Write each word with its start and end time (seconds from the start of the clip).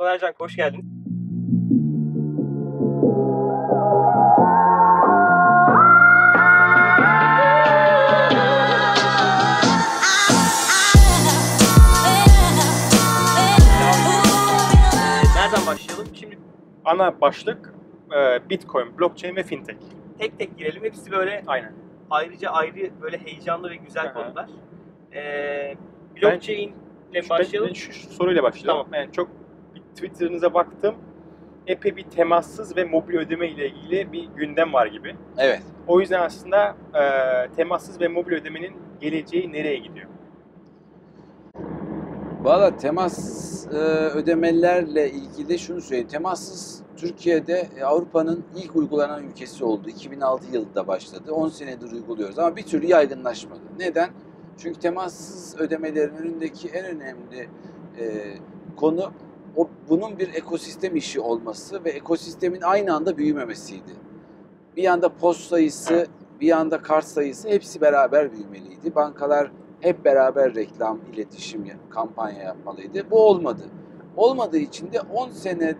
Sonercan 0.00 0.34
hoş 0.38 0.56
geldin. 0.56 0.84
Nereden 15.36 15.66
başlayalım? 15.66 16.06
Şimdi 16.14 16.38
Ana 16.84 17.20
başlık 17.20 17.74
e, 18.12 18.50
Bitcoin, 18.50 18.98
blockchain 18.98 19.36
ve 19.36 19.42
fintech. 19.42 19.78
tek 20.18 20.38
tek 20.38 20.58
girelim. 20.58 20.84
Hepsi 20.84 21.10
böyle 21.10 21.42
Aynen. 21.46 21.72
ayrıca 22.10 22.50
ayrı 22.50 22.90
böyle 23.02 23.18
heyecanlı 23.18 23.70
ve 23.70 23.76
güzel 23.76 24.04
Aha. 24.06 24.12
konular. 24.12 24.48
Ee, 25.14 25.74
blockchain 26.22 26.74
ile 27.12 27.28
başlayalım. 27.28 27.68
Ben, 27.68 27.74
ben 27.74 27.80
şu, 27.80 27.92
şu 27.92 28.08
soruyla 28.10 28.42
başlayalım. 28.42 28.82
Tamam. 28.82 29.02
Yani 29.02 29.12
çok 29.12 29.39
Twitter'ınıza 29.94 30.54
baktım. 30.54 30.94
Epey 31.66 31.96
bir 31.96 32.02
temassız 32.02 32.76
ve 32.76 32.84
mobil 32.84 33.14
ödeme 33.14 33.48
ile 33.48 33.68
ilgili 33.68 34.12
bir 34.12 34.28
gündem 34.36 34.72
var 34.72 34.86
gibi. 34.86 35.16
Evet. 35.38 35.62
O 35.86 36.00
yüzden 36.00 36.20
aslında 36.20 36.76
e, 36.94 37.02
temassız 37.56 38.00
ve 38.00 38.08
mobil 38.08 38.32
ödemenin 38.32 38.72
geleceği 39.00 39.52
nereye 39.52 39.76
gidiyor? 39.76 40.06
Valla 42.42 42.76
temas 42.76 43.66
e, 43.66 43.76
ödemelerle 44.14 45.10
ilgili 45.10 45.58
şunu 45.58 45.80
söyleyeyim. 45.80 46.08
Temassız 46.08 46.82
Türkiye'de 46.96 47.68
e, 47.78 47.84
Avrupa'nın 47.84 48.44
ilk 48.56 48.76
uygulanan 48.76 49.24
ülkesi 49.24 49.64
oldu. 49.64 49.88
2006 49.88 50.52
yılında 50.52 50.86
başladı. 50.86 51.32
10 51.32 51.48
senedir 51.48 51.92
uyguluyoruz 51.92 52.38
ama 52.38 52.56
bir 52.56 52.62
türlü 52.62 52.86
yaygınlaşmadı. 52.86 53.60
Neden? 53.78 54.10
Çünkü 54.58 54.80
temassız 54.80 55.60
ödemelerin 55.60 56.16
önündeki 56.16 56.68
en 56.68 56.84
önemli 56.84 57.48
e, 57.98 58.34
konu 58.76 59.12
o 59.56 59.68
bunun 59.88 60.18
bir 60.18 60.34
ekosistem 60.34 60.96
işi 60.96 61.20
olması 61.20 61.84
ve 61.84 61.90
ekosistemin 61.90 62.60
aynı 62.60 62.94
anda 62.94 63.16
büyümemesiydi. 63.16 63.92
Bir 64.76 64.82
yanda 64.82 65.08
post 65.08 65.40
sayısı, 65.40 66.06
bir 66.40 66.46
yanda 66.46 66.82
kart 66.82 67.04
sayısı 67.04 67.48
hepsi 67.48 67.80
beraber 67.80 68.32
büyümeliydi. 68.32 68.94
Bankalar 68.94 69.52
hep 69.80 70.04
beraber 70.04 70.54
reklam, 70.54 71.00
iletişim, 71.12 71.64
kampanya 71.90 72.42
yapmalıydı. 72.42 73.10
Bu 73.10 73.26
olmadı. 73.26 73.62
Olmadığı 74.16 74.58
için 74.58 74.92
de 74.92 75.00
10 75.00 75.30
sene 75.30 75.74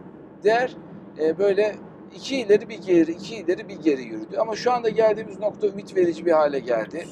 der 0.45 0.77
e, 1.19 1.39
böyle 1.39 1.77
iki 2.15 2.37
ileri 2.37 2.69
bir 2.69 2.83
geri, 2.83 3.11
iki 3.11 3.37
ileri 3.37 3.69
bir 3.69 3.77
geri 3.77 4.03
yürüdü. 4.03 4.37
Ama 4.39 4.57
şu 4.57 4.73
anda 4.73 4.89
geldiğimiz 4.89 5.39
nokta 5.39 5.67
ümit 5.67 5.97
verici 5.97 6.27
bir 6.27 6.33
hale 6.33 6.59
geldi. 6.59 7.07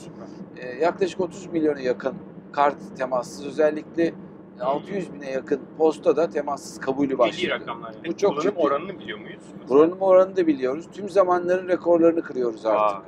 E, 0.57 0.69
yaklaşık 0.69 1.21
30 1.21 1.47
milyona 1.47 1.81
yakın 1.81 2.15
kart 2.53 2.77
temassız 2.97 3.47
özellikle 3.47 4.15
600 4.61 5.15
bine 5.15 5.31
yakın 5.31 5.61
posta 5.79 6.17
da 6.17 6.31
temassız 6.31 6.81
kabulü 6.81 7.19
başladı. 7.19 7.51
rakamlar. 7.51 7.93
yani. 7.93 8.03
Peki 8.03 8.17
çok 8.17 8.31
kullanım 8.31 8.51
ciddi. 8.51 8.61
oranını 8.61 8.99
biliyor 8.99 9.19
muyuz? 9.19 9.43
Kullanım 9.69 10.01
oranını 10.01 10.37
da 10.37 10.47
biliyoruz. 10.47 10.89
Tüm 10.93 11.09
zamanların 11.09 11.69
rekorlarını 11.69 12.23
kırıyoruz 12.23 12.67
artık. 12.67 12.97
Aa. 12.97 13.03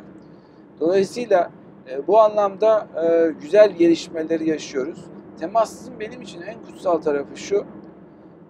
Dolayısıyla 0.81 1.51
e, 1.91 2.07
bu 2.07 2.21
anlamda 2.21 2.89
e, 3.03 3.33
güzel 3.43 3.77
gelişmeleri 3.77 4.49
yaşıyoruz. 4.49 5.05
Temassızın 5.41 6.01
benim 6.01 6.23
için 6.23 6.43
en 6.43 6.63
kutsal 6.63 6.99
tarafı 6.99 7.37
şu. 7.37 7.65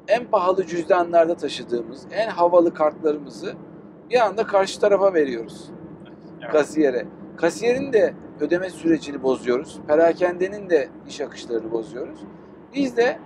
En 0.08 0.24
pahalı 0.24 0.66
cüzdanlarda 0.66 1.36
taşıdığımız, 1.36 2.06
en 2.12 2.28
havalı 2.28 2.74
kartlarımızı 2.74 3.54
bir 4.10 4.26
anda 4.26 4.46
karşı 4.46 4.80
tarafa 4.80 5.14
veriyoruz. 5.14 5.70
Evet. 6.40 6.52
Kasiyere. 6.52 7.06
Kasiyerin 7.36 7.92
de 7.92 8.14
ödeme 8.40 8.70
sürecini 8.70 9.22
bozuyoruz. 9.22 9.80
Perakendenin 9.86 10.70
de 10.70 10.88
iş 11.08 11.20
akışlarını 11.20 11.72
bozuyoruz. 11.72 12.20
Biz 12.74 12.96
de 12.96 13.18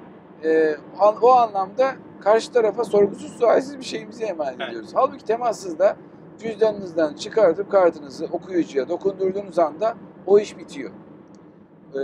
e, 0.44 0.76
o 1.22 1.30
anlamda 1.30 1.92
karşı 2.20 2.52
tarafa 2.52 2.84
sorgusuz 2.84 3.32
sualsiz 3.32 3.78
bir 3.78 3.84
şeyimizi 3.84 4.24
emanet 4.24 4.54
Evet. 4.58 4.68
ediyoruz. 4.68 4.90
Halbuki 4.94 5.24
temassızda 5.24 5.96
cüzdanınızdan 6.38 7.14
çıkartıp 7.14 7.70
kartınızı 7.70 8.26
okuyucuya 8.32 8.88
dokundurduğunuz 8.88 9.58
anda 9.58 9.94
o 10.26 10.38
iş 10.38 10.58
bitiyor. 10.58 10.90
E, 11.94 11.98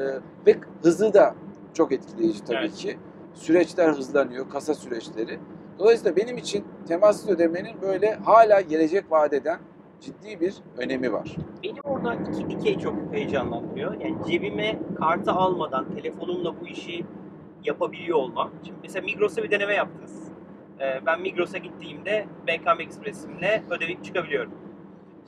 ve 0.47 0.57
hızı 0.83 1.15
da 1.15 1.35
çok 1.75 1.93
etkileyici 1.93 2.45
tabii 2.45 2.57
Evet. 2.59 2.75
ki. 2.75 2.99
Süreçler 3.35 3.89
hızlanıyor, 3.89 4.51
kasa 4.51 4.75
süreçleri. 4.75 5.39
Dolayısıyla 5.79 6.17
benim 6.17 6.37
için 6.39 6.65
temassız 6.89 7.29
ödemenin 7.29 7.81
böyle 7.83 8.15
hala 8.15 8.61
gelecek 8.61 9.11
vadeden 9.13 9.59
ciddi 10.01 10.41
bir 10.41 10.55
önemi 10.79 11.13
var. 11.13 11.37
Benim 11.63 11.83
orada 11.85 12.15
iki 12.15 12.51
dikey 12.51 12.79
çok 12.79 12.95
heyecanlandırıyor. 13.13 14.01
Yani 14.01 14.17
cebime 14.29 14.79
kartı 14.99 15.33
almadan 15.33 15.95
telefonumla 15.95 16.61
bu 16.61 16.67
işi 16.67 17.05
yapabiliyor 17.65 18.19
olmam. 18.19 18.51
Şimdi 18.65 18.79
mesela 18.83 19.05
Migros'a 19.05 19.43
bir 19.43 19.51
deneme 19.51 19.75
yaptınız. 19.75 20.29
Ee, 20.81 21.01
ben 21.07 21.21
Migros'a 21.21 21.59
gittiğimde 21.59 22.27
BKM 22.47 22.81
Express'imle 22.81 23.63
ödeyip 23.71 24.05
çıkabiliyorum. 24.05 24.53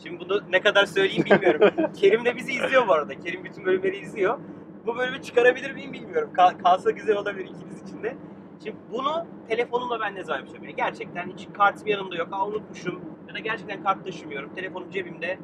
Şimdi 0.02 0.20
bunu 0.20 0.42
ne 0.50 0.60
kadar 0.60 0.86
söyleyeyim 0.86 1.24
bilmiyorum. 1.24 1.92
Kerim 2.00 2.24
de 2.24 2.36
bizi 2.36 2.52
izliyor 2.52 2.88
bu 2.88 2.92
arada. 2.92 3.20
Kerim 3.20 3.44
bütün 3.44 3.64
bölümleri 3.64 3.96
izliyor. 3.96 4.38
Bu 4.86 4.96
bölümü 4.96 5.22
çıkarabilir 5.22 5.70
miyim 5.70 5.92
bilmiyorum. 5.92 6.30
Kal- 6.32 6.58
kalsa 6.64 6.90
güzel 6.90 7.16
olabilir 7.16 7.44
ikimiz 7.44 7.82
için 7.82 8.02
de. 8.02 8.16
Şimdi 8.64 8.76
bunu 8.92 9.26
telefonumla 9.48 10.00
ben 10.00 10.14
ne 10.14 10.24
zaman 10.24 10.38
yapacağım? 10.38 10.64
Yani 10.64 10.76
gerçekten 10.76 11.32
hiç 11.36 11.48
kartım 11.52 11.86
yanımda 11.86 12.16
yok. 12.16 12.28
Aa 12.32 12.46
unutmuşum. 12.46 13.00
Ya 13.28 13.34
da 13.34 13.38
gerçekten 13.38 13.82
kart 13.82 14.04
taşımıyorum. 14.04 14.54
Telefonum 14.54 14.90
cebimde. 14.90 15.38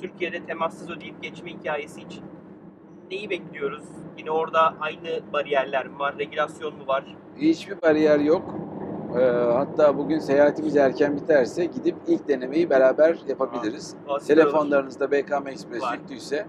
Türkiye'de 0.00 0.44
temassız 0.44 0.90
ödeyip 0.90 1.22
geçme 1.22 1.50
hikayesi 1.50 2.00
için 2.00 2.24
neyi 3.12 3.30
bekliyoruz? 3.30 3.84
Yine 4.18 4.30
orada 4.30 4.74
aynı 4.80 5.20
bariyerler 5.32 5.86
mi 5.86 5.98
var? 5.98 6.18
Regülasyon 6.18 6.76
mu 6.76 6.86
var? 6.86 7.16
Hiçbir 7.36 7.82
bariyer 7.82 8.18
yok. 8.18 8.54
Ee, 9.18 9.22
hatta 9.52 9.98
bugün 9.98 10.18
seyahatimiz 10.18 10.76
erken 10.76 11.16
biterse 11.16 11.64
gidip 11.64 11.96
ilk 12.06 12.28
denemeyi 12.28 12.70
beraber 12.70 13.18
yapabiliriz. 13.28 13.94
Aa, 13.94 14.20
süper 14.20 14.36
olur. 14.36 14.50
Telefonlarınızda 14.50 15.10
BKM 15.10 15.48
Express 15.48 15.82
Var. 15.82 15.98
yüklüyse 15.98 16.46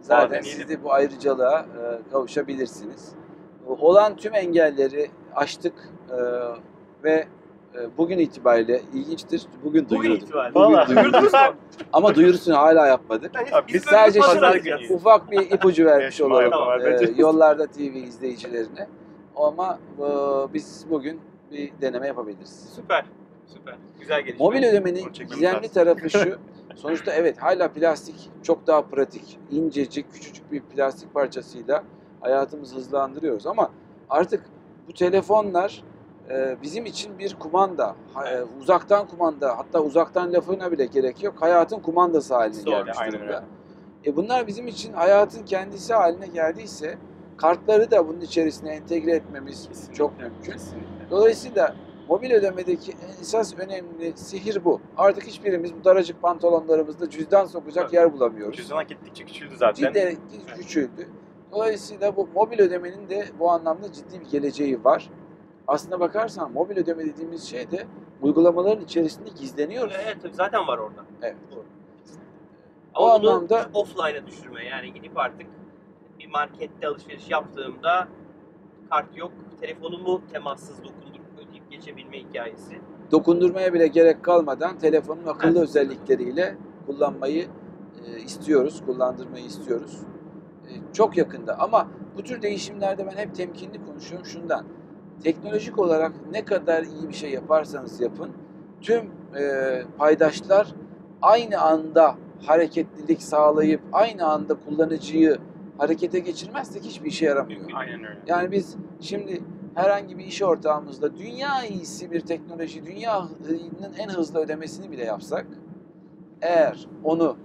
zaten 0.00 0.30
deneyelim. 0.30 0.60
siz 0.60 0.68
de 0.68 0.84
bu 0.84 0.92
ayrıcalığa 0.92 1.60
e, 1.60 2.10
kavuşabilirsiniz. 2.12 3.12
Olan 3.66 4.16
tüm 4.16 4.34
engelleri 4.34 5.10
aştık 5.34 5.74
e, 6.10 6.16
ve 7.04 7.26
bugün 7.98 8.18
itibariyle 8.18 8.80
ilginçtir. 8.94 9.46
Bugün 9.64 9.84
Bugün 9.84 9.98
duyurduk. 10.02 10.22
itibariyle. 10.22 10.54
Bugün. 10.54 10.96
Duyurdunuz 10.96 11.32
mu? 11.32 11.38
Ama 11.92 12.14
duyurusunu 12.14 12.56
hala 12.56 12.86
yapmadık. 12.86 13.32
Yani 13.34 13.64
biz 13.68 13.84
sadece 13.84 14.20
şimdi-. 14.22 14.94
Ufak 14.94 15.30
bir 15.30 15.40
ipucu 15.50 15.84
vermiş 15.84 16.20
olalım 16.20 16.52
e. 16.86 17.12
Yollarda 17.16 17.66
TV 17.66 17.80
izleyicilerine. 17.80 18.88
Ama 19.36 19.78
e, 19.98 20.04
biz 20.54 20.86
bugün 20.90 21.20
bir 21.52 21.72
deneme 21.80 22.06
yapabiliriz. 22.06 22.70
Süper. 22.74 23.04
Süper. 23.46 23.74
Güzel 24.00 24.22
gelişme. 24.22 24.44
Mobil 24.44 24.64
ödemenin 24.64 25.12
gizemli 25.12 25.44
lazım. 25.44 25.70
tarafı 25.74 26.10
şu. 26.10 26.38
Sonuçta 26.76 27.12
evet 27.12 27.38
hala 27.38 27.68
plastik 27.68 28.30
çok 28.42 28.66
daha 28.66 28.82
pratik. 28.82 29.38
incecik, 29.50 30.12
küçücük 30.12 30.52
bir 30.52 30.60
plastik 30.60 31.14
parçasıyla 31.14 31.84
hayatımızı 32.20 32.76
hızlandırıyoruz 32.76 33.46
ama 33.46 33.70
artık 34.10 34.44
bu 34.88 34.92
telefonlar 34.92 35.84
bizim 36.62 36.86
için 36.86 37.18
bir 37.18 37.34
kumanda. 37.34 37.96
E, 38.30 38.42
uzaktan 38.60 39.08
kumanda, 39.08 39.58
hatta 39.58 39.80
uzaktan 39.80 40.32
lafına 40.32 40.72
bile 40.72 40.86
gerek 40.86 41.22
yok. 41.22 41.34
Hayatın 41.40 41.78
kumandası 41.80 42.34
haline 42.34 42.66
Doğru, 42.66 42.74
gelmiş 42.74 42.96
aynen 43.00 43.12
durumda. 43.12 43.36
öyle. 43.36 43.46
E 44.06 44.16
bunlar 44.16 44.46
bizim 44.46 44.66
için 44.66 44.92
hayatın 44.92 45.44
kendisi 45.44 45.94
haline 45.94 46.26
geldiyse 46.26 46.98
kartları 47.36 47.90
da 47.90 48.08
bunun 48.08 48.20
içerisine 48.20 48.70
entegre 48.74 49.12
etmemiz 49.12 49.68
Kesinlikle. 49.68 49.94
çok 49.94 50.18
mümkün. 50.20 50.52
Kesinlikle. 50.52 51.10
Dolayısıyla 51.10 51.76
mobil 52.08 52.30
ödemedeki 52.30 52.92
esas 53.20 53.54
önemli 53.58 54.12
sihir 54.16 54.64
bu. 54.64 54.80
Artık 54.96 55.24
hiçbirimiz 55.26 55.74
bu 55.74 55.84
daracık 55.84 56.22
pantolonlarımızda 56.22 57.10
cüzdan 57.10 57.46
sokacak 57.46 57.84
Evet. 57.84 57.92
yer 57.94 58.12
bulamıyoruz. 58.12 58.56
Cüzdana 58.56 58.82
gittikçe 58.82 59.24
küçüldü 59.24 59.56
zaten. 59.56 59.92
Ciddi 59.92 60.18
küçüldü. 60.56 61.08
Dolayısıyla 61.52 62.16
bu 62.16 62.28
mobil 62.34 62.58
ödemenin 62.58 63.08
de 63.08 63.24
bu 63.38 63.50
anlamda 63.50 63.92
ciddi 63.92 64.20
bir 64.20 64.30
geleceği 64.30 64.84
var. 64.84 65.10
Aslına 65.70 66.00
bakarsan 66.00 66.52
mobil 66.52 66.76
ödeme 66.76 67.04
dediğimiz 67.04 67.42
şey 67.44 67.70
de 67.70 67.86
uygulamaların 68.22 68.84
içerisinde 68.84 69.30
gizleniyoruz. 69.40 69.94
Evet 70.04 70.16
tabii 70.22 70.34
zaten 70.34 70.66
var 70.66 70.78
orada. 70.78 71.04
Evet. 71.22 71.36
Doğru. 71.52 71.64
O 72.94 73.04
Ama 73.06 73.22
bunu 73.22 73.30
anlamda- 73.30 73.70
offline'a 73.74 74.26
düşürme. 74.26 74.64
Yani 74.64 74.92
gidip 74.92 75.18
artık 75.18 75.46
bir 76.18 76.26
markette 76.30 76.88
alışveriş 76.88 77.30
yaptığımda 77.30 78.08
kart 78.90 79.16
yok. 79.16 79.32
Telefonumu 79.60 80.20
temassız 80.32 80.84
dokundurup 80.84 81.26
ödeyip 81.38 81.70
geçebilme 81.70 82.18
hikayesi. 82.18 82.80
Dokundurmaya 83.10 83.72
bile 83.74 83.86
gerek 83.86 84.22
kalmadan 84.24 84.78
telefonun 84.78 85.26
akıllı 85.26 85.50
Evet. 85.58 85.62
özellikleriyle 85.68 86.56
kullanmayı 86.86 87.46
e, 88.06 88.18
istiyoruz, 88.20 88.82
kullandırmayı 88.86 89.44
istiyoruz. 89.44 90.00
E, 90.68 90.70
çok 90.92 91.16
yakında 91.16 91.58
ama 91.58 91.88
bu 92.16 92.22
tür 92.22 92.42
değişimlerde 92.42 93.06
ben 93.06 93.16
hep 93.16 93.34
temkinli 93.34 93.84
konuşuyorum 93.86 94.26
şundan. 94.26 94.64
Teknolojik 95.22 95.78
olarak 95.78 96.12
ne 96.32 96.44
kadar 96.44 96.82
iyi 96.82 97.08
bir 97.08 97.14
şey 97.14 97.30
yaparsanız 97.30 98.00
yapın, 98.00 98.30
tüm 98.80 99.10
e, 99.38 99.82
paydaşlar 99.98 100.74
aynı 101.22 101.60
anda 101.60 102.14
hareketlilik 102.46 103.22
sağlayıp 103.22 103.80
aynı 103.92 104.26
anda 104.26 104.54
kullanıcıyı 104.54 105.38
harekete 105.78 106.18
geçirmezsek 106.18 106.84
hiçbir 106.84 107.08
işe 107.08 107.26
yaramıyor. 107.26 107.70
Aynen 107.74 108.04
öyle. 108.04 108.20
Yani 108.26 108.52
biz 108.52 108.76
şimdi 109.00 109.42
herhangi 109.74 110.18
bir 110.18 110.24
iş 110.24 110.42
ortağımızla 110.42 111.18
dünya 111.18 111.64
iyisi 111.64 112.10
bir 112.10 112.20
teknoloji, 112.20 112.86
dünyanın 112.86 113.92
en 113.98 114.08
hızlı 114.08 114.40
ödemesini 114.40 114.90
bile 114.90 115.04
yapsak 115.04 115.46
eğer 116.42 116.88
onu 117.04 117.36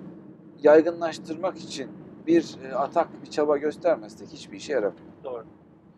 yaygınlaştırmak 0.64 1.58
için 1.58 1.90
bir 2.28 2.56
e, 2.64 2.76
atak, 2.76 3.24
bir 3.24 3.30
çaba 3.30 3.58
göstermezsek 3.58 4.28
hiçbir 4.30 4.58
işe 4.58 4.74
yaramıyor. 4.74 5.06
Doğru. 5.24 5.46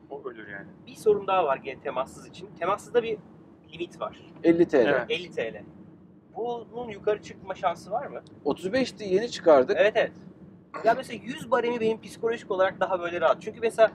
O 0.10 0.30
ölür 0.30 0.48
yani. 0.48 0.68
Bir 0.88 0.96
sorum 0.96 1.28
daha 1.28 1.46
var 1.46 1.58
gene 1.58 1.80
temassız 1.80 2.28
için. 2.28 2.50
Temassızda 2.60 3.04
bir 3.04 3.18
limit 3.74 4.02
var. 4.02 4.20
50 4.44 4.68
TL. 4.68 4.76
Evet. 4.76 5.06
50 5.10 5.32
TL. 5.32 5.64
Bunun 6.72 6.90
yukarı 6.90 7.22
çıkma 7.22 7.56
şansı 7.56 7.92
var 7.92 8.08
mı? 8.08 8.22
35'ti 8.46 9.04
yeni 9.04 9.32
çıkardık. 9.32 9.78
Evet 9.80 9.94
evet. 9.96 10.12
Ya 10.84 10.94
mesela 10.94 11.24
100 11.24 11.52
baremi 11.52 11.80
benim 11.80 12.02
psikolojik 12.02 12.52
olarak 12.52 12.80
daha 12.80 13.00
böyle 13.00 13.22
rahat. 13.22 13.42
Çünkü 13.42 13.60
mesela 13.60 13.92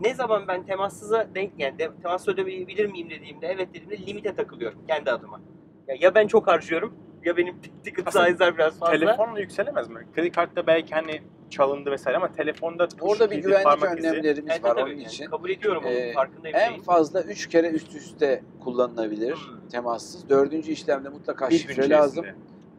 ne 0.00 0.14
zaman 0.14 0.48
ben 0.48 0.66
temassıza 0.66 1.28
denk 1.34 1.52
yani 1.58 1.78
de, 1.78 1.90
temas 2.02 2.28
ödeyebilir 2.28 2.86
miyim 2.86 3.10
dediğimde 3.10 3.46
evet 3.46 3.68
dediğimde 3.74 4.06
limite 4.06 4.34
takılıyorum 4.34 4.86
kendi 4.86 5.10
adıma. 5.10 5.40
Ya, 5.88 5.96
ya 6.00 6.14
ben 6.14 6.26
çok 6.26 6.46
harcıyorum 6.46 6.94
ya 7.26 7.36
benim 7.36 7.54
ticket 7.84 8.06
size'lar 8.12 8.58
biraz 8.58 8.78
fazla. 8.78 8.92
Telefonla 8.98 9.40
yükselemez 9.40 9.88
mi? 9.88 9.98
Kredi 10.14 10.30
kartta 10.30 10.66
belki 10.66 10.94
hani 10.94 11.20
çalındı 11.50 11.90
vesaire 11.90 12.16
ama 12.16 12.32
telefonda 12.32 12.88
tuş, 12.88 13.02
Orada 13.02 13.30
bir 13.30 13.36
güvenlik 13.36 13.64
parmak 13.64 13.98
izi- 13.98 14.08
önlemlerimiz 14.08 14.50
Evet, 14.52 14.64
var 14.64 14.70
tabii, 14.70 14.80
onun 14.82 14.90
yani 14.90 15.02
için. 15.02 15.26
kabul 15.26 15.50
ediyorum 15.50 15.82
onun 15.86 15.92
Ee, 15.94 16.12
farkındayım 16.12 16.56
En 16.56 16.68
şeyin. 16.68 16.82
fazla 16.82 17.22
3 17.22 17.48
kere 17.48 17.68
üst 17.70 17.94
üste 17.94 18.42
kullanılabilir 18.64 19.34
Hmm. 19.34 19.68
temassız. 19.68 20.28
Dördüncü 20.28 20.72
işlemde 20.72 21.08
mutlaka 21.08 21.46
bir 21.50 21.50
gün 21.50 21.58
şifre 21.74 21.90
lazım. 21.90 22.26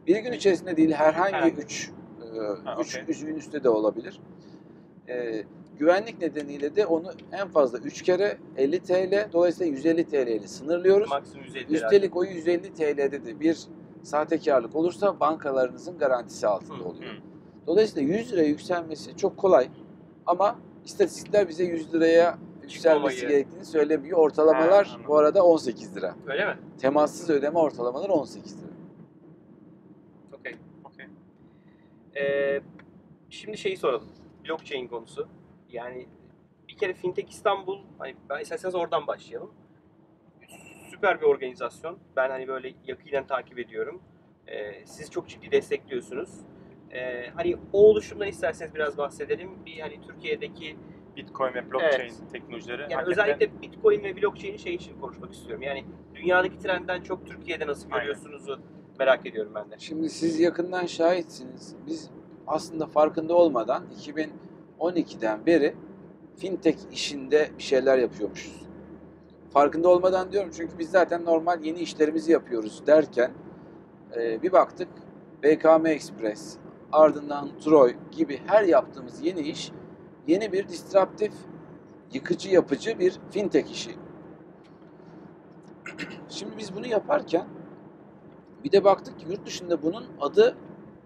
Bir 0.06 0.16
gün 0.18 0.32
içerisinde 0.32 0.76
değil 0.76 0.92
herhangi 0.92 1.32
Herhangi. 1.34 1.54
3 1.56 1.90
Ha, 2.64 2.76
3 2.80 2.96
okey. 2.98 3.16
gün 3.26 3.36
üstte 3.36 3.64
de 3.64 3.68
olabilir. 3.68 4.20
Ee, 5.08 5.42
güvenlik 5.78 6.20
nedeniyle 6.20 6.76
de 6.76 6.86
onu 6.86 7.10
en 7.32 7.48
fazla 7.48 7.78
3 7.78 8.02
kere 8.02 8.38
50 8.56 8.78
TL 8.82 9.28
dolayısıyla 9.32 9.72
150 9.72 10.04
TL 10.08 10.26
ile 10.28 10.46
sınırlıyoruz. 10.48 11.08
Maksimum 11.10 11.44
150 11.44 11.68
lira. 11.74 11.74
Üstelik 11.86 12.16
o 12.16 12.24
150 12.24 12.72
TL'de 12.74 13.12
de 13.26 13.40
bir 13.40 13.58
sahtekarlık 14.08 14.76
olursa 14.76 15.20
bankalarınızın 15.20 15.98
garantisi 15.98 16.46
altında 16.46 16.84
oluyor. 16.84 17.10
Dolayısıyla 17.66 18.14
100 18.16 18.32
liraya 18.32 18.46
yükselmesi 18.48 19.16
çok 19.16 19.36
kolay 19.36 19.68
ama 20.26 20.58
istatistikler 20.84 21.48
bize 21.48 21.64
100 21.64 21.94
liraya 21.94 22.38
yükselmesi 22.62 22.82
Çıkmamayı. 22.82 23.20
gerektiğini 23.20 23.64
söylemiyor. 23.64 24.18
Ortalamalar 24.18 24.86
Ha, 24.86 24.92
anladım. 24.92 25.08
bu 25.08 25.16
arada 25.18 25.44
18 25.46 25.96
lira. 25.96 26.14
Öyle 26.26 26.44
mi? 26.44 26.56
Temassız 26.78 27.30
ödeme 27.30 27.58
ortalamaları 27.58 28.12
18 28.12 28.58
lira. 28.62 28.72
Okey. 30.32 30.56
Okey. 30.84 31.06
Ee, 32.16 32.60
şimdi 33.30 33.58
şeyi 33.58 33.76
soralım. 33.76 34.08
Blockchain 34.48 34.88
konusu. 34.88 35.28
Yani 35.70 36.06
bir 36.68 36.76
kere 36.76 36.94
Fintech 36.94 37.30
İstanbul, 37.30 37.78
hani 37.98 38.14
ben 38.30 38.40
isterseniz 38.40 38.74
oradan 38.74 39.06
başlayalım. 39.06 39.50
Süper 40.98 41.20
bir 41.20 41.26
organizasyon. 41.26 41.98
Ben 42.16 42.30
hani 42.30 42.48
böyle 42.48 42.72
yakinen 42.86 43.26
takip 43.26 43.58
ediyorum. 43.58 44.00
Ee, 44.46 44.86
siz 44.86 45.10
çok 45.10 45.28
ciddi 45.28 45.50
destekliyorsunuz. 45.52 46.30
Ee, 46.90 47.30
hani 47.34 47.56
o 47.72 47.78
oluşumdan 47.90 48.28
isterseniz 48.28 48.74
biraz 48.74 48.98
bahsedelim. 48.98 49.50
Bir 49.66 49.80
hani 49.80 50.00
Türkiye'deki 50.02 50.76
Bitcoin 51.16 51.54
ve 51.54 51.70
blockchain 51.70 52.00
Evet. 52.00 52.14
teknolojileri. 52.32 52.82
yani 52.82 52.94
hakikaten- 52.94 53.24
özellikle 53.24 53.62
Bitcoin 53.62 54.04
ve 54.04 54.16
blockchain'in 54.16 54.56
şey 54.56 54.74
için 54.74 55.00
konuşmak 55.00 55.32
istiyorum. 55.32 55.62
Yani 55.62 55.84
dünyadaki 56.14 56.58
trendden 56.58 57.02
çok 57.02 57.26
Türkiye'de 57.26 57.66
nasıl 57.66 57.88
Aynen. 57.90 57.98
görüyorsunuzu 58.06 58.60
merak 58.98 59.26
ediyorum 59.26 59.52
ben 59.54 59.70
de. 59.70 59.74
Şimdi 59.78 60.10
siz 60.10 60.40
yakından 60.40 60.86
şahitsiniz. 60.86 61.76
Biz 61.86 62.10
aslında 62.46 62.86
farkında 62.86 63.34
olmadan 63.34 63.84
2012'den 64.80 65.46
beri 65.46 65.74
fintech 66.36 66.78
işinde 66.92 67.50
bir 67.58 67.62
şeyler 67.62 67.98
yapıyormuşuz. 67.98 68.67
Farkında 69.50 69.88
olmadan 69.88 70.32
diyorum 70.32 70.50
çünkü 70.56 70.78
biz 70.78 70.90
zaten 70.90 71.24
normal 71.24 71.64
yeni 71.64 71.78
işlerimizi 71.78 72.32
yapıyoruz 72.32 72.86
derken 72.86 73.30
e, 74.16 74.42
bir 74.42 74.52
baktık 74.52 74.88
BKM 75.42 75.86
Express, 75.86 76.56
ardından 76.92 77.48
Troy 77.64 77.94
gibi 78.10 78.40
her 78.46 78.64
yaptığımız 78.64 79.24
yeni 79.24 79.40
iş 79.40 79.72
yeni 80.26 80.52
bir 80.52 80.68
disruptif, 80.68 81.32
yıkıcı 82.12 82.50
yapıcı 82.50 82.98
bir 82.98 83.18
fintech 83.30 83.70
işi. 83.70 83.90
Şimdi 86.28 86.52
biz 86.58 86.74
bunu 86.74 86.86
yaparken 86.86 87.46
bir 88.64 88.72
de 88.72 88.84
baktık 88.84 89.18
ki 89.18 89.26
yurt 89.30 89.46
dışında 89.46 89.82
bunun 89.82 90.04
adı 90.20 90.56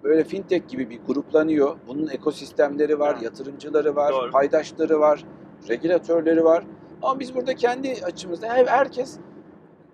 böyle 0.03 0.25
fintech 0.25 0.69
gibi 0.69 0.91
bir 0.91 1.01
gruplanıyor. 1.07 1.77
Bunun 1.89 2.09
ekosistemleri 2.09 2.99
var, 2.99 3.17
yatırımcıları 3.17 3.97
var, 3.97 4.13
Doğru. 4.13 4.31
paydaşları 4.31 5.01
var, 5.01 5.25
regülatörleri 5.69 6.45
var. 6.45 6.65
Ama 7.03 7.21
biz 7.21 7.35
burada 7.35 7.55
kendi 7.55 7.95
açımızda 8.05 8.49
her- 8.49 8.67
herkes 8.67 9.19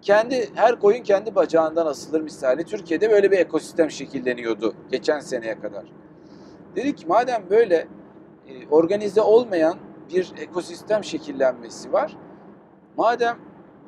kendi 0.03 0.49
her 0.55 0.81
koyun 0.81 1.03
kendi 1.03 1.35
bacağından 1.35 1.87
asılır 1.87 2.21
misali. 2.21 2.65
Türkiye'de 2.65 3.11
böyle 3.11 3.31
bir 3.31 3.39
ekosistem 3.39 3.91
şekilleniyordu 3.91 4.75
geçen 4.91 5.21
seneye 5.21 5.61
kadar. 5.61 5.85
Dedik 6.77 6.99
ki 6.99 7.07
madem 7.07 7.43
böyle 7.51 7.75
e, 8.49 8.69
organize 8.71 9.21
olmayan 9.21 9.79
bir 10.15 10.33
ekosistem 10.41 11.05
şekillenmesi 11.05 11.93
var. 11.93 12.17
Madem 12.97 13.39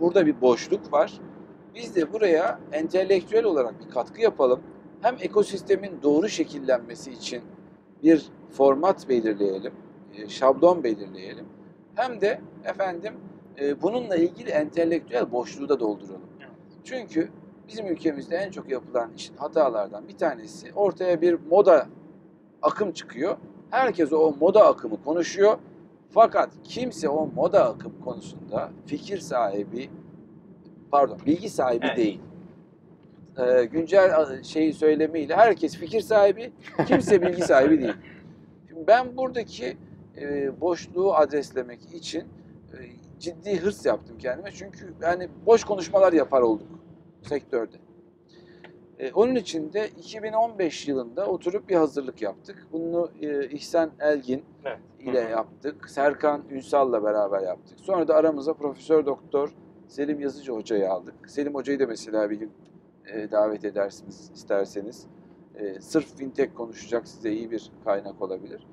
burada 0.01 0.27
bir 0.27 0.41
boşluk 0.41 0.93
var. 0.93 1.21
Biz 1.75 1.97
de 1.97 2.13
buraya 2.13 2.61
entelektüel 2.73 3.45
olarak 3.45 3.81
bir 3.81 3.91
katkı 3.91 4.21
yapalım. 4.21 4.61
Hem 5.03 5.17
ekosistemin 5.21 6.03
doğru 6.03 6.29
şekillenmesi 6.29 7.11
için 7.11 7.43
bir 8.03 8.27
format 8.51 9.09
belirleyelim, 9.09 9.73
e, 10.15 10.29
şablon 10.29 10.85
belirleyelim. 10.85 11.47
Hem 12.00 12.20
de 12.20 12.41
efendim 12.64 13.14
e, 13.61 13.82
bununla 13.82 14.17
ilgili 14.17 14.50
entelektüel 14.50 15.32
boşluğu 15.32 15.69
da 15.69 15.81
dolduralım. 15.81 16.20
Evet. 16.41 16.50
Çünkü 16.85 17.29
bizim 17.69 17.87
ülkemizde 17.87 18.37
en 18.37 18.50
çok 18.50 18.70
yapılan 18.70 19.11
iş- 19.17 19.32
hatalardan 19.37 20.08
bir 20.08 20.17
tanesi 20.19 20.73
ortaya 20.75 21.20
bir 21.20 21.38
moda 21.50 21.87
akım 22.62 22.93
çıkıyor. 22.93 23.37
Herkes 23.70 24.12
o 24.12 24.35
moda 24.41 24.67
akımı 24.67 25.05
konuşuyor. 25.05 25.58
Fakat 26.11 26.50
kimse 26.64 27.08
o 27.08 27.26
moda 27.26 27.64
akım 27.64 27.93
konusunda 28.05 28.70
fikir 28.87 29.19
sahibi, 29.19 29.91
pardon 30.91 31.19
bilgi 31.26 31.49
sahibi 31.50 31.87
Evet. 31.87 31.97
değil. 31.97 32.20
Ee, 33.38 33.64
güncel 33.64 34.43
şeyi 34.43 34.73
söylemiyle 34.73 35.37
herkes 35.37 35.76
fikir 35.76 36.00
sahibi, 36.00 36.52
kimse 36.87 37.23
bilgi 37.23 37.42
sahibi 37.42 37.80
değil. 37.83 37.95
Şimdi 38.69 38.87
ben 38.87 39.16
buradaki 39.16 39.76
e, 40.17 40.61
boşluğu 40.61 41.14
adreslemek 41.14 41.81
için 41.95 42.21
e, 42.21 42.76
ciddi 43.19 43.61
hırs 43.61 43.87
yaptım 43.87 44.19
kendime. 44.19 44.50
Çünkü 44.52 44.95
yani 45.02 45.29
boş 45.47 45.64
konuşmalar 45.64 46.12
yapar 46.12 46.40
olduk 46.43 46.69
sektörde. 47.23 47.76
E, 48.99 49.12
onun 49.12 49.35
için 49.35 49.73
de 49.73 49.88
2015 49.88 50.88
yılında 50.88 51.26
oturup 51.26 51.69
bir 51.69 51.75
hazırlık 51.75 52.23
yaptık. 52.23 52.67
Bunu 52.73 53.11
e, 53.23 53.49
İhsan 53.49 53.90
Elgin 54.00 54.45
Evet. 54.64 54.79
ile 55.00 55.21
yaptık. 55.21 55.90
Serkan 55.90 56.43
Ünsal'la 56.50 57.05
beraber 57.05 57.40
yaptık. 57.43 57.81
Sonra 57.81 58.09
da 58.09 58.14
aramıza 58.14 58.55
Profesör 58.55 59.07
Doktor 59.07 59.55
Selim 59.88 60.21
Yazıcı 60.21 60.52
Hoca'yı 60.52 60.90
aldık. 60.90 61.14
Selim 61.26 61.55
Hoca'yı 61.55 61.81
da 61.81 61.87
mesela 61.87 62.31
bir 62.31 62.37
gün 62.37 62.52
e, 63.12 63.31
davet 63.31 63.64
edersiniz 63.64 64.31
isterseniz. 64.35 65.07
E, 65.55 65.81
sırf 65.81 66.17
fintech 66.17 66.55
konuşacak 66.55 67.09
size 67.09 67.33
iyi 67.33 67.50
bir 67.50 67.71
kaynak 67.85 68.23
olabilir. 68.23 68.67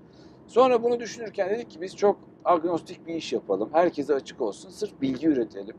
Sonra 0.48 0.84
bunu 0.84 1.00
düşünürken 1.00 1.50
dedik 1.50 1.70
ki 1.70 1.82
biz 1.82 1.96
çok 1.96 2.18
agnostik 2.46 3.08
bir 3.08 3.14
iş 3.14 3.34
yapalım. 3.34 3.70
Herkese 3.74 4.16
açık 4.16 4.42
olsun. 4.42 4.70
Sırf 4.70 5.02
bilgi 5.02 5.28
üretelim. 5.28 5.76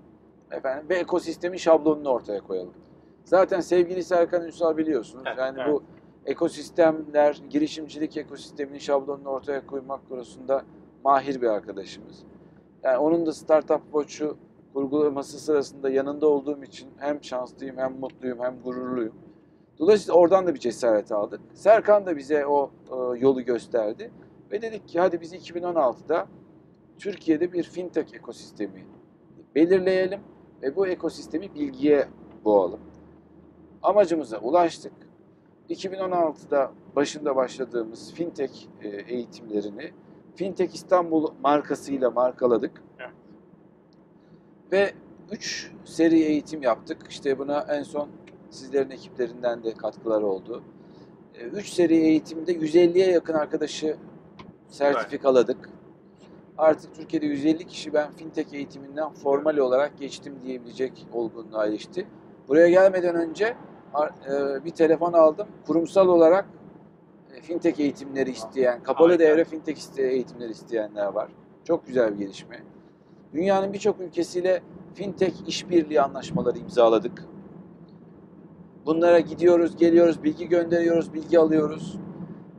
Efendim 0.51 0.89
ve 0.89 0.95
ekosistemin 0.97 1.57
şablonunu 1.57 2.09
ortaya 2.09 2.41
koyalım. 2.41 2.75
Zaten 3.25 3.61
sevgili 3.61 4.03
Serkan 4.03 4.43
Ünsal 4.43 4.77
biliyorsunuz. 4.77 5.25
Evet, 5.27 5.39
yani 5.39 5.59
evet. 5.61 5.73
bu 5.73 5.83
ekosistemler, 6.27 7.43
girişimcilik 7.51 8.17
ekosisteminin 8.17 8.79
şablonunu 8.79 9.29
ortaya 9.29 9.67
koymak 9.67 10.09
konusunda 10.09 10.63
mahir 11.05 11.43
bir 11.43 11.47
arkadaşımız. 11.47 12.25
Yani 12.83 12.99
onun 12.99 13.27
da 13.27 13.33
Startup 13.33 13.83
Watch'u 13.93 14.37
kurgulaması 14.75 15.39
sırasında 15.39 15.91
yanında 15.91 16.29
olduğum 16.29 16.65
için 16.65 16.89
hem 16.97 17.25
şanslıyım, 17.25 17.77
hem 17.77 17.99
mutluyum, 17.99 18.39
hem 18.41 18.63
gururluyum. 18.65 19.15
Dolayısıyla 19.79 20.15
oradan 20.15 20.47
da 20.47 20.55
bir 20.55 20.61
cesaret 20.61 21.13
aldık. 21.13 21.41
Serkan 21.55 22.07
da 22.07 22.17
bize 22.17 22.47
o 22.47 22.71
e, 22.91 23.19
yolu 23.19 23.43
gösterdi. 23.43 24.11
Ve 24.52 24.62
dedik 24.62 24.88
ki 24.88 25.00
hadi 25.00 25.21
biz 25.21 25.35
2016'da 25.35 26.26
Türkiye'de 26.99 27.52
bir 27.52 27.62
fintech 27.62 28.14
ekosistemi 28.14 28.87
belirleyelim 29.55 30.21
ve 30.62 30.76
bu 30.76 30.87
ekosistemi 30.87 31.55
bilgiye 31.55 32.09
boğalım. 32.45 32.81
Amacımıza 33.83 34.38
ulaştık. 34.38 34.93
2016'da 35.71 36.73
başında 36.97 37.37
başladığımız 37.37 38.14
fintech 38.14 38.67
e, 38.83 38.88
eğitimlerini 38.88 39.93
Fintech 40.38 40.75
İstanbul 40.75 41.33
markasıyla 41.43 42.11
markaladık. 42.11 42.83
Evet. 42.99 43.11
Ve 44.73 44.93
3 45.33 45.73
seri 45.85 46.21
eğitim 46.21 46.62
yaptık. 46.62 47.07
İşte 47.11 47.38
buna 47.38 47.67
en 47.69 47.83
son 47.83 48.09
sizlerin 48.50 48.90
ekiplerinden 48.90 49.64
de 49.64 49.75
katkılar 49.75 50.23
oldu. 50.23 50.62
3 51.52 51.69
seri 51.69 51.97
eğitimde 51.97 52.52
150'ye 52.52 53.11
yakın 53.11 53.35
arkadaşı 53.35 53.97
sertifikaladık. 54.69 55.71
Artık 56.59 56.95
Türkiye'de 56.95 57.27
150 57.27 57.67
kişi 57.67 57.93
ben 57.93 58.13
fintech 58.13 58.55
eğitiminden 58.55 59.13
formal 59.13 59.57
olarak 59.57 59.99
geçtim 59.99 60.35
diyebilecek 60.43 61.07
olgunluğa 61.13 61.67
erişti. 61.67 62.07
Buraya 62.49 62.69
gelmeden 62.69 63.15
önce 63.15 63.57
e, 64.31 64.65
bir 64.65 64.71
telefon 64.71 65.13
aldım. 65.13 65.49
Kurumsal 65.67 66.09
olarak 66.09 66.47
e, 67.35 67.41
fintech 67.41 67.81
eğitimleri 67.81 68.31
isteyen, 68.31 68.83
kapalı 68.83 69.09
Harika. 69.09 69.25
devre 69.25 69.45
fintech 69.45 69.79
iste- 69.79 70.03
eğitimleri 70.03 70.51
isteyenler 70.51 71.07
var. 71.07 71.29
Çok 71.65 71.87
güzel 71.87 72.13
bir 72.15 72.19
gelişme. 72.19 72.63
Dünyanın 73.33 73.73
birçok 73.73 74.01
ülkesiyle 74.01 74.63
fintech 74.95 75.35
işbirliği 75.49 76.01
anlaşmaları 76.03 76.59
imzaladık. 76.59 77.25
Bunlara 78.87 79.21
gidiyoruz, 79.21 79.77
geliyoruz, 79.77 80.23
bilgi 80.23 80.49
gönderiyoruz, 80.49 81.15
bilgi 81.15 81.39
alıyoruz. 81.39 81.99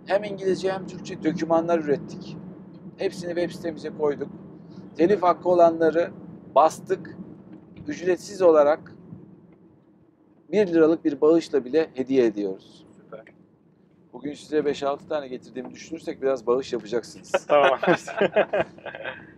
Hem 0.10 0.24
İngilizce 0.24 0.72
hem 0.72 0.88
Türkçe 0.88 1.24
dokümanlar 1.24 1.80
ürettik. 1.80 2.38
Hepsini 2.98 3.36
web 3.36 3.51
sitemize 3.51 3.89
koyduk. 3.89 4.32
Telif 4.98 5.24
hakkı 5.24 5.50
olanları 5.50 6.12
bastık. 6.56 7.18
Ücretsiz 7.88 8.42
olarak 8.42 8.96
1 10.51 10.68
liralık 10.68 11.06
bir 11.06 11.22
bağışla 11.22 11.66
bile 11.66 11.89
hediye 11.94 12.25
ediyoruz. 12.25 12.86
Süper. 12.96 13.24
Bugün 14.13 14.34
size 14.34 14.58
5-6 14.58 15.08
tane 15.10 15.28
getirdiğimi 15.28 15.72
düşünürsek 15.74 16.22
biraz 16.22 16.48
bağış 16.48 16.74
yapacaksınız. 16.74 17.32
tamam. 17.48 17.80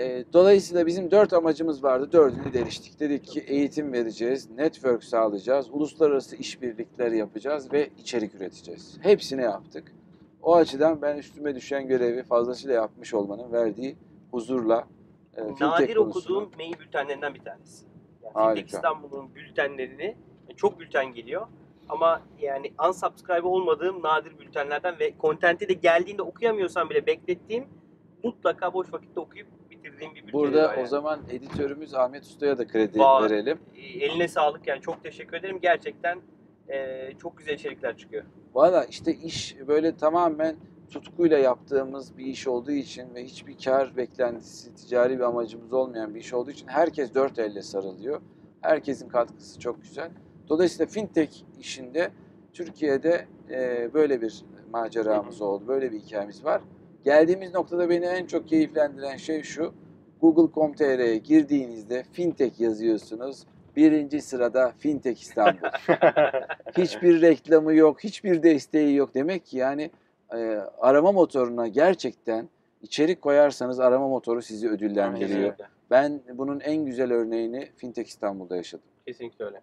E, 0.00 0.24
dolayısıyla 0.32 0.86
bizim 0.86 1.10
dört 1.10 1.32
amacımız 1.32 1.84
vardı. 1.84 2.12
Dördünü 2.12 2.52
de 2.52 2.60
eriştik. 2.60 3.00
Dedik 3.00 3.24
ki 3.24 3.40
eğitim 3.40 3.92
vereceğiz, 3.92 4.50
network 4.50 5.04
sağlayacağız, 5.04 5.70
uluslararası 5.70 6.36
işbirlikleri 6.36 7.16
yapacağız 7.18 7.72
ve 7.72 7.90
içerik 7.98 8.34
üreteceğiz. 8.34 8.98
Hepsini 9.02 9.42
yaptık. 9.42 9.92
O 10.42 10.54
açıdan 10.54 11.02
ben 11.02 11.16
üstüme 11.16 11.54
düşen 11.54 11.88
görevi 11.88 12.22
fazlasıyla 12.22 12.74
yapmış 12.74 13.14
olmanın 13.14 13.52
verdiği 13.52 13.96
huzurla 14.30 14.88
e, 15.36 15.42
Nadir 15.42 15.94
konusunu- 15.94 15.98
okuduğum 15.98 16.50
mail 16.58 16.78
bültenlerinden 16.78 17.34
bir 17.34 17.40
tanesi. 17.40 17.86
Yani 18.22 18.32
Harika. 18.32 18.54
Fintech 18.54 18.74
İstanbul'un 18.74 19.34
bültenlerini 19.34 20.16
yani 20.48 20.56
çok 20.56 20.80
bülten 20.80 21.14
geliyor. 21.14 21.46
Ama 21.88 22.22
yani 22.40 22.72
unsubscribe 22.88 23.46
olmadığım 23.46 24.02
nadir 24.02 24.38
bültenlerden 24.38 24.98
ve 24.98 25.16
kontenti 25.18 25.68
de 25.68 25.72
geldiğinde 25.72 26.22
okuyamıyorsam 26.22 26.90
bile 26.90 27.06
beklettiğim 27.06 27.64
mutlaka 28.24 28.74
boş 28.74 28.92
vakitte 28.92 29.20
okuyup 29.20 29.59
bir 30.00 30.16
bülten. 30.16 30.32
Burada 30.32 30.74
o 30.82 30.86
zaman 30.86 31.20
editörümüz 31.30 31.94
Ahmet 31.94 32.24
Usta'ya 32.24 32.58
da 32.58 32.66
kredi 32.66 32.98
Var. 32.98 33.30
verelim. 33.30 33.58
eline 34.00 34.28
sağlık 34.28 34.66
yani 34.66 34.80
çok 34.80 35.02
teşekkür 35.02 35.36
ederim. 35.36 35.58
Gerçekten 35.62 36.18
e, 36.68 37.08
çok 37.22 37.38
güzel 37.38 37.54
içerikler 37.54 37.96
çıkıyor. 37.96 38.24
Valla 38.54 38.84
işte 38.84 39.14
iş 39.14 39.56
böyle 39.68 39.96
tamamen 39.96 40.56
tutkuyla 40.90 41.38
yaptığımız 41.38 42.18
bir 42.18 42.26
iş 42.26 42.46
olduğu 42.46 42.72
için 42.72 43.14
ve 43.14 43.24
hiçbir 43.24 43.58
kar 43.64 43.96
beklentisi, 43.96 44.74
ticari 44.74 45.18
bir 45.18 45.24
amacımız 45.24 45.72
olmayan 45.72 46.14
bir 46.14 46.20
iş 46.20 46.34
olduğu 46.34 46.50
için 46.50 46.66
herkes 46.66 47.14
dört 47.14 47.38
elle 47.38 47.62
sarılıyor. 47.62 48.20
Herkesin 48.60 49.08
katkısı 49.08 49.60
çok 49.60 49.82
güzel. 49.82 50.10
Dolayısıyla 50.48 50.86
fintech 50.86 51.42
işinde 51.58 52.10
Türkiye'de 52.52 53.26
e, 53.50 53.90
böyle 53.94 54.22
bir 54.22 54.44
maceramız 54.72 55.42
oldu, 55.42 55.64
böyle 55.68 55.92
bir 55.92 56.00
hikayemiz 56.00 56.44
var. 56.44 56.62
Geldiğimiz 57.04 57.54
noktada 57.54 57.90
beni 57.90 58.04
en 58.04 58.26
çok 58.26 58.48
keyiflendiren 58.48 59.16
şey 59.16 59.42
şu. 59.42 59.74
Google.com.tr'ye 60.20 61.16
girdiğinizde 61.16 62.04
fintech 62.12 62.60
yazıyorsunuz. 62.60 63.44
Birinci 63.76 64.22
sırada 64.22 64.72
Fintech 64.78 65.22
İstanbul. 65.22 65.58
Hiçbir 66.76 67.22
reklamı 67.22 67.74
yok, 67.74 68.04
hiçbir 68.04 68.42
desteği 68.42 68.94
yok. 68.94 69.14
Demek 69.14 69.46
ki 69.46 69.56
yani 69.56 69.90
e, 70.34 70.58
arama 70.78 71.12
motoruna 71.12 71.68
gerçekten 71.68 72.48
içerik 72.82 73.22
koyarsanız 73.22 73.80
arama 73.80 74.08
motoru 74.08 74.42
sizi 74.42 74.68
ödüllendiriyor. 74.68 75.28
Kesinlikle. 75.28 75.64
Ben 75.90 76.20
bunun 76.34 76.60
en 76.60 76.84
güzel 76.84 77.12
örneğini 77.12 77.68
Fintech 77.76 78.08
İstanbul'da 78.08 78.56
yaşadım. 78.56 78.84
Kesinlikle 79.06 79.44
öyle. 79.44 79.60